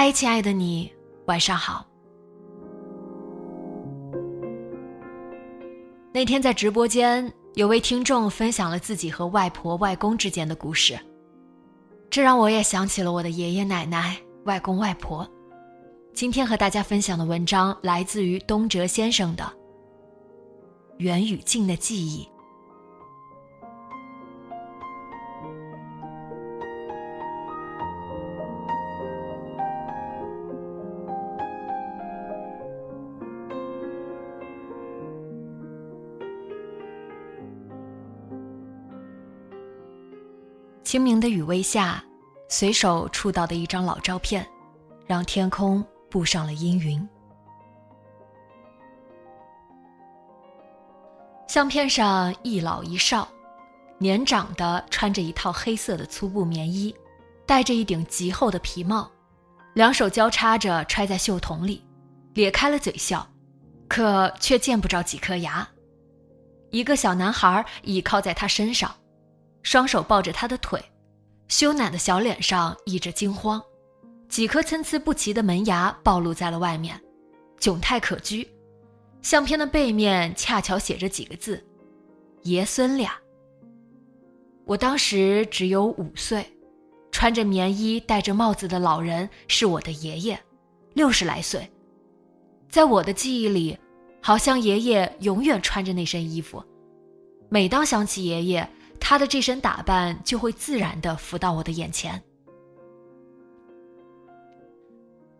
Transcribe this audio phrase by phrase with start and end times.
[0.00, 0.92] 嗨，亲爱的你，
[1.26, 1.84] 晚上好。
[6.12, 10.96] 那天在直播间，有位听众分享了自己和外婆、外公之间的故事，
[12.08, 15.28] 这让我也想起了我的爷爷奶奶、外公外婆。
[16.14, 19.42] 今天和大家分享的文章来自于东哲先生的
[20.98, 22.24] 《远与近的记忆》。
[40.88, 42.02] 清明的余威下，
[42.48, 44.48] 随手触到的一张老照片，
[45.06, 47.06] 让天空布上了阴云。
[51.46, 53.28] 相片上一老一少，
[53.98, 56.96] 年长的穿着一套黑色的粗布棉衣，
[57.44, 59.10] 戴着一顶极厚的皮帽，
[59.74, 61.84] 两手交叉着揣在袖筒里，
[62.32, 63.28] 咧开了嘴笑，
[63.88, 65.68] 可却见不着几颗牙。
[66.70, 68.90] 一个小男孩倚靠在他身上。
[69.68, 70.82] 双手抱着他的腿，
[71.46, 73.62] 羞赧的小脸上溢着惊慌，
[74.26, 76.98] 几颗参差不齐的门牙暴露在了外面，
[77.60, 78.48] 窘态可掬。
[79.20, 81.62] 相片的背面恰巧写着几个字
[82.44, 83.12] ：“爷孙俩。”
[84.64, 86.50] 我当时只有五岁，
[87.12, 90.40] 穿着棉衣、戴着帽子的老人是我的爷爷，
[90.94, 91.70] 六十来岁。
[92.70, 93.78] 在我的记忆里，
[94.22, 96.64] 好像爷爷永远穿着那身衣服。
[97.50, 98.70] 每当想起爷爷，
[99.00, 102.22] 他的这身打扮就会自然的浮到我的眼前。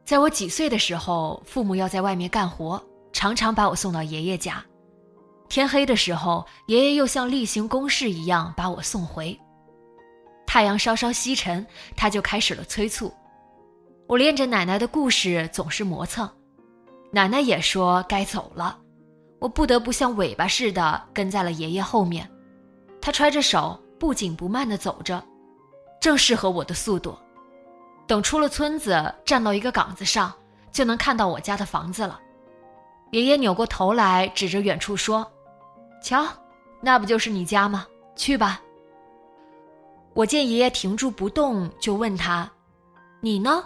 [0.05, 2.83] 在我几岁的时候，父母要在外面干活，
[3.13, 4.65] 常常把我送到爷爷家。
[5.51, 9.39] 天黑的时候，爷爷又像例行公事一样把我送回。
[10.47, 13.13] 太阳稍稍西沉，他就开始了催促。
[14.07, 16.27] 我恋着奶奶的故事总是磨蹭，
[17.13, 18.79] 奶奶也说该走了，
[19.39, 22.27] 我不得不像尾巴似的跟在了爷爷后面。
[23.09, 25.25] 他揣着手，不紧不慢地走着，
[25.99, 27.17] 正适合我的速度。
[28.07, 30.31] 等出了村子，站到一个岗子上，
[30.71, 32.21] 就能看到我家的房子了。
[33.13, 35.27] 爷爷扭过头来，指着远处说
[36.05, 36.23] ：“瞧，
[36.83, 37.87] 那不就是你家吗？
[38.15, 38.61] 去吧。”
[40.13, 42.47] 我见爷爷停住不动，就问他
[43.23, 43.65] ：“你呢？”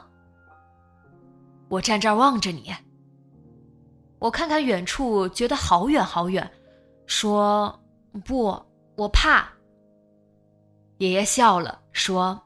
[1.68, 2.72] 我站这儿望着你。
[4.20, 6.48] 我看看远处，觉得好远好远，
[7.08, 7.76] 说
[8.24, 8.56] ：“不。”
[8.96, 9.48] 我怕。
[10.98, 12.40] 爷爷笑了，说：“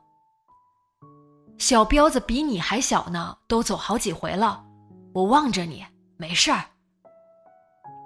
[1.58, 4.64] 小彪子比你还小呢，都走好几回了。
[5.12, 5.84] 我望着你，
[6.16, 6.64] 没事儿。”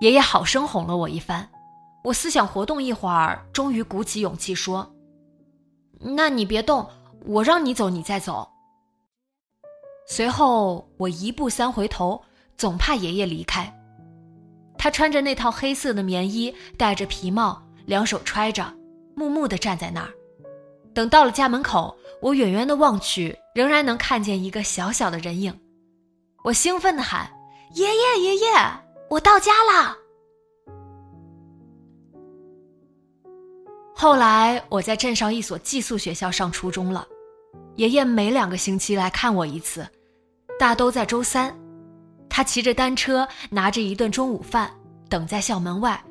[0.01, 1.49] 爷爷好生哄了我一番，
[2.03, 4.91] 我思想活动一会儿，终于鼓起勇气说
[6.01, 6.89] ：“那你别动，
[7.27, 8.49] 我让你走，你再走。”
[10.09, 12.21] 随后我一步三回头，
[12.57, 13.73] 总怕爷爷离开。
[14.77, 17.63] 他穿着那套黑色的棉衣，戴着皮帽。
[17.87, 18.73] 两手揣着，
[19.15, 20.11] 木木地站在那儿。
[20.93, 25.59] 等到了家门口，我远远地望去，仍然能看见一个小小的人影。
[26.43, 27.31] 我兴奋地喊
[27.75, 28.51] ：“爷爷，爷爷，
[29.09, 29.97] 我到家啦！”
[33.95, 37.07] 后来我在镇上一所寄宿学校上初中了，
[37.77, 39.87] 爷爷每两个星期来看我一次，
[40.59, 41.55] 大都在周三。
[42.29, 44.71] 他骑着单车，拿着一顿中午饭，
[45.09, 46.03] 等在校门外。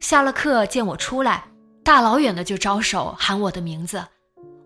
[0.00, 1.44] 下了课见我出来，
[1.82, 4.04] 大老远的就招手喊我的名字，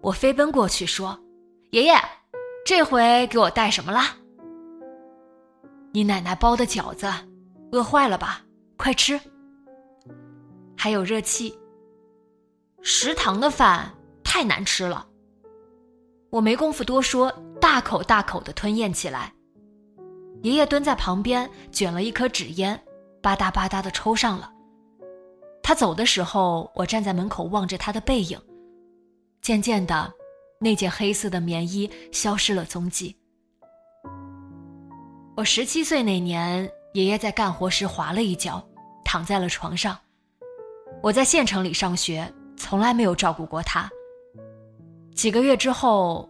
[0.00, 1.19] 我飞奔过去说
[1.70, 1.94] ：“爷爷，
[2.64, 4.17] 这回给我带什么啦？”
[5.93, 7.11] 你奶奶包的饺子，
[7.73, 8.43] 饿坏了吧？
[8.76, 9.20] 快吃。
[10.76, 11.58] 还有热气。
[12.82, 13.93] 食堂的饭
[14.25, 15.06] 太难吃了。
[16.31, 19.32] 我没工夫多说，大口大口的吞咽起来。
[20.43, 22.82] 爷爷蹲在旁边卷了一颗纸烟，
[23.20, 24.50] 吧嗒吧嗒的抽上了。
[25.62, 28.38] 他走的时候，我站在门口望着他的背影。
[29.41, 30.12] 渐渐的，
[30.61, 33.17] 那件黑色的棉衣消失了踪迹。
[35.37, 38.62] 我十七岁那年，爷爷在干活时滑了一跤，
[39.05, 39.99] 躺在了床上。
[41.03, 43.91] 我在县城里上学，从来没有照顾过他。
[45.14, 46.29] 几个月之后，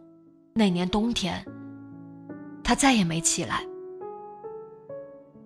[0.54, 1.44] 那年冬天，
[2.62, 3.66] 他再也没起来。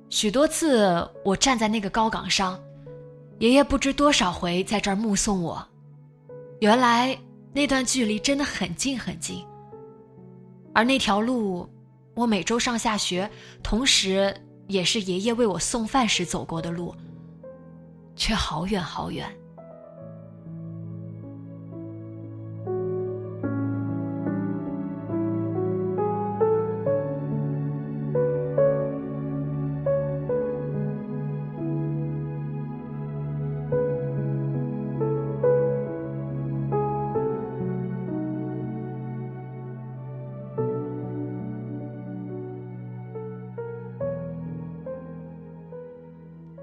[0.08, 2.60] 许多次，我站在那个高岗上，
[3.38, 5.66] 爷爷不知多少回在这儿目送我。
[6.60, 7.18] 原来。
[7.52, 9.42] 那段距离真的很近很近，
[10.74, 11.66] 而那条路，
[12.14, 13.30] 我每周上下学，
[13.62, 14.36] 同时
[14.66, 16.94] 也是爷爷为我送饭时走过的路，
[18.14, 19.34] 却好远好远。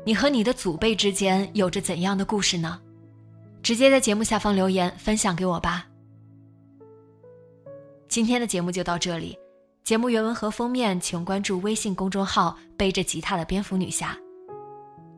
[0.05, 2.79] 你和你的祖辈之间有着怎样的故事呢？
[3.61, 5.85] 直接在节目下方留言分享给我吧。
[8.09, 9.37] 今天的节目就到这里，
[9.83, 14.17] 节目原文和封面请关注微信公众号“背着吉他的蝙蝠女侠”，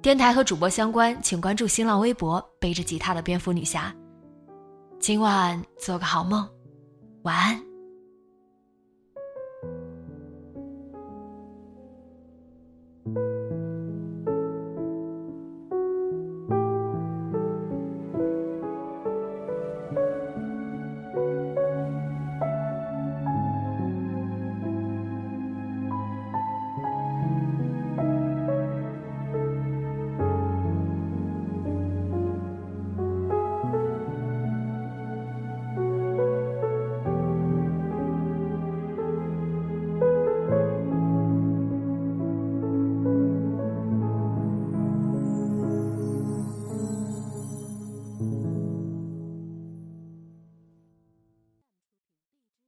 [0.03, 3.93] 电台和主播相关请关注新浪微博“背着吉他的蝙蝠女侠”。
[5.01, 6.47] 今晚做个好梦，
[7.23, 7.74] 晚安。